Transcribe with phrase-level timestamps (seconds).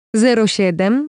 [0.48, 1.08] 07,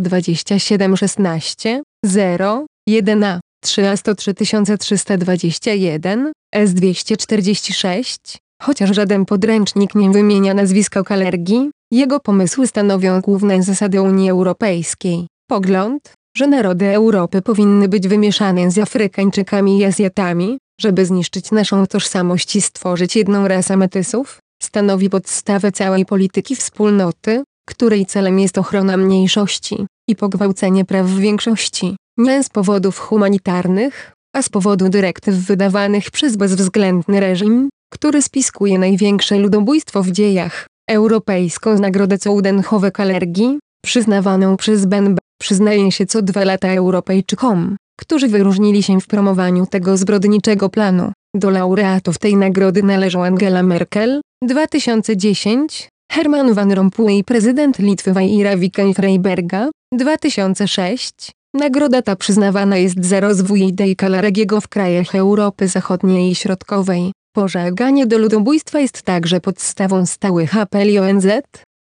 [0.00, 11.02] 027 16, 0, 1 a 3 a 103321, S246, chociaż żaden podręcznik nie wymienia nazwiska
[11.02, 15.26] kalergii, jego pomysły stanowią główne zasady Unii Europejskiej.
[15.50, 22.56] Pogląd, że narody Europy powinny być wymieszane z Afrykańczykami i Azjatami, żeby zniszczyć naszą tożsamość
[22.56, 29.86] i stworzyć jedną rasę metysów, stanowi podstawę całej polityki wspólnoty, której celem jest ochrona mniejszości
[30.08, 37.20] i pogwałcenie praw większości, nie z powodów humanitarnych, a z powodu dyrektyw wydawanych przez bezwzględny
[37.20, 40.66] reżim, który spiskuje największe ludobójstwo w dziejach.
[40.90, 48.82] Europejską Nagrodę Coudenhowe Kalergi, przyznawaną przez BNB, przyznaje się co dwa lata Europejczykom, którzy wyróżnili
[48.82, 51.12] się w promowaniu tego zbrodniczego planu.
[51.34, 58.52] Do laureatów tej nagrody należą Angela Merkel, 2010, Herman Van Rompuy i prezydent Litwy Vajira
[58.94, 61.12] Freiberga, 2006.
[61.54, 67.12] Nagroda ta przyznawana jest za rozwój idei Kalaregiego w krajach Europy Zachodniej i Środkowej.
[67.34, 71.26] Pożeganie do ludobójstwa jest także podstawą stałych apeli ONZ,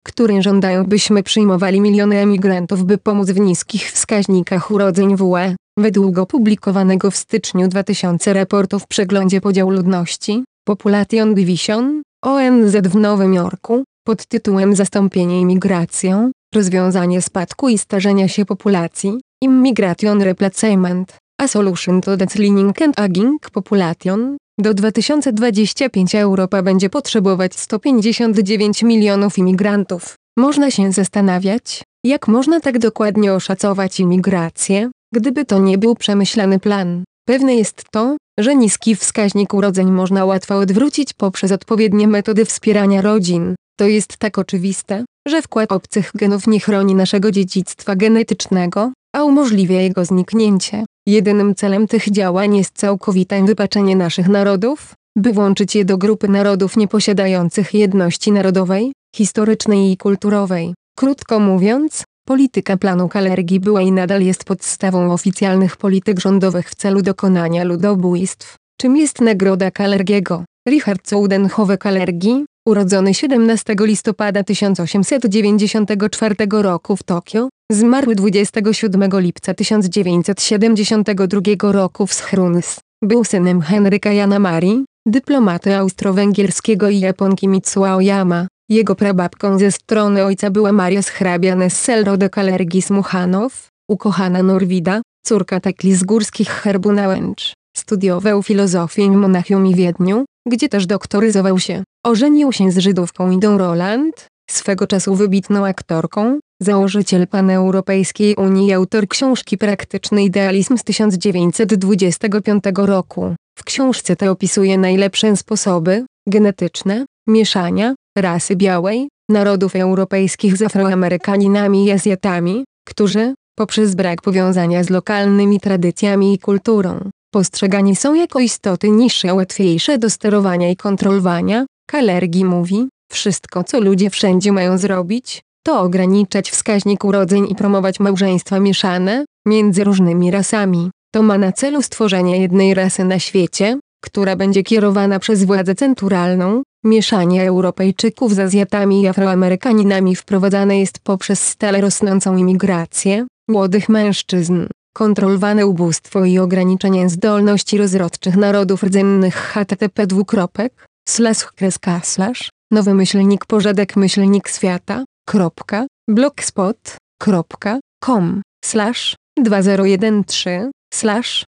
[0.08, 5.54] które żądają byśmy przyjmowali miliony emigrantów by pomóc w niskich wskaźnikach urodzeń w UE.
[5.78, 13.34] Według opublikowanego w styczniu 2000 raportu w przeglądzie podziału ludności, Population Division, ONZ w Nowym
[13.34, 22.00] Jorku, pod tytułem Zastąpienie imigracją, rozwiązanie spadku i starzenia się populacji, Immigration Replacement, a Solution
[22.00, 30.14] to Declining and Aging Population, do 2025 Europa będzie potrzebować 159 milionów imigrantów.
[30.38, 37.04] Można się zastanawiać, jak można tak dokładnie oszacować imigrację, gdyby to nie był przemyślany plan.
[37.28, 43.54] Pewne jest to, że niski wskaźnik urodzeń można łatwo odwrócić poprzez odpowiednie metody wspierania rodzin.
[43.78, 49.80] To jest tak oczywiste, że wkład obcych genów nie chroni naszego dziedzictwa genetycznego, a umożliwia
[49.80, 50.84] jego zniknięcie.
[51.06, 56.76] Jedynym celem tych działań jest całkowite wypaczenie naszych narodów, by włączyć je do grupy narodów
[56.76, 60.74] nieposiadających jedności narodowej, historycznej i kulturowej.
[60.98, 67.02] Krótko mówiąc, polityka planu Kalergi była i nadal jest podstawą oficjalnych polityk rządowych w celu
[67.02, 68.56] dokonania ludobójstw.
[68.80, 70.44] Czym jest nagroda Kalergiego?
[70.68, 82.06] Richard Coudenhowe Kalergi, urodzony 17 listopada 1894 roku w Tokio, zmarły 27 lipca 1972 roku
[82.06, 82.80] w Schruns.
[83.02, 88.46] Był synem Henryka Jana Marii, dyplomaty austro-węgierskiego i Japonki Mitsuo Oyama.
[88.68, 95.60] Jego prababką ze strony ojca była Maria z hrabia Nesselrode Kalergis Muchanow, ukochana Norwida, córka
[95.60, 97.52] Tekli z górskich Herbunałęcz.
[97.76, 101.82] Studiował filozofię w Monachium i Wiedniu, gdzie też doktoryzował się.
[102.06, 109.58] Ożenił się z Żydówką Idą Roland, swego czasu wybitną aktorką, założyciel Paneuropejskiej Unii autor książki
[109.58, 113.34] Praktyczny Idealizm z 1925 roku.
[113.58, 121.90] W książce tej opisuje najlepsze sposoby, genetyczne, mieszania, rasy białej, narodów europejskich z Afroamerykaninami i
[121.90, 129.34] Azjatami, którzy, poprzez brak powiązania z lokalnymi tradycjami i kulturą, postrzegani są jako istoty niższe
[129.34, 136.50] łatwiejsze do sterowania i kontrolowania, Kalergi mówi, wszystko co ludzie wszędzie mają zrobić, to ograniczać
[136.50, 140.90] wskaźnik urodzeń i promować małżeństwa mieszane, między różnymi rasami.
[141.14, 146.62] To ma na celu stworzenie jednej rasy na świecie, która będzie kierowana przez władzę centralną.
[146.84, 154.66] Mieszanie Europejczyków z Azjatami i Afroamerykaninami wprowadzane jest poprzez stale rosnącą imigrację młodych mężczyzn,
[154.98, 163.46] kontrolowane ubóstwo i ograniczenie zdolności rozrodczych narodów rdzennych http dwukropek, slash kreska slash, nowy myślnik
[163.46, 171.44] porządek myślnik świata, kropka, blogspot.com, slash, 2013, slash,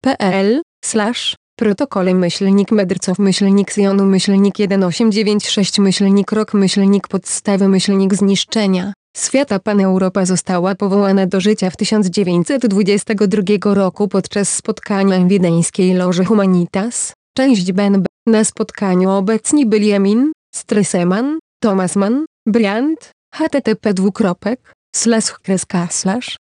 [0.05, 8.93] nevspaper.hvs.pl, slash, protokole myślnik mędrców myślnik Syjonu myślnik 1896 myślnik rok myślnik podstawy myślnik zniszczenia.
[9.17, 17.13] Świata Pan Europa została powołana do życia w 1922 roku podczas spotkania wiedeńskiej Loży Humanitas,
[17.37, 18.05] część BNB.
[18.27, 26.37] Na spotkaniu obecni byli Emin, Stresemann, Thomas Mann, Briand, http dwukropek, slash kreska slash,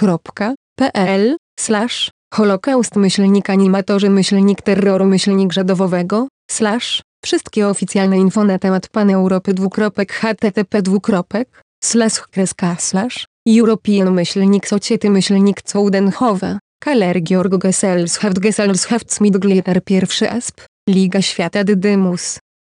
[0.00, 8.88] nevspaper.hvs.pl, slash, holokaust myślnik animatorzy myślnik terroru myślnik żadowowego, slash, wszystkie oficjalne info na temat
[8.88, 16.58] Pan Europy dwukropek http dwukropek, slash kreska slash, European myślnik society myślnik Coudenhowe.
[16.84, 22.38] Kaler Georg Gesellschaft Gesellschaft Smidglieter pierwszy asp, Liga Świata Dydymus.